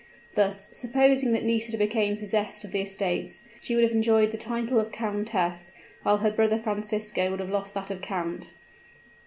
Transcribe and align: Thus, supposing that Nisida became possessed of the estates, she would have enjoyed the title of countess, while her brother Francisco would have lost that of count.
Thus, 0.33 0.75
supposing 0.75 1.31
that 1.33 1.43
Nisida 1.43 1.77
became 1.77 2.17
possessed 2.17 2.63
of 2.65 2.71
the 2.71 2.81
estates, 2.81 3.43
she 3.61 3.75
would 3.75 3.83
have 3.83 3.93
enjoyed 3.93 4.31
the 4.31 4.35
title 4.39 4.79
of 4.79 4.91
countess, 4.91 5.73
while 6.01 6.17
her 6.17 6.31
brother 6.31 6.57
Francisco 6.57 7.29
would 7.29 7.39
have 7.39 7.51
lost 7.51 7.75
that 7.75 7.91
of 7.91 8.01
count. 8.01 8.55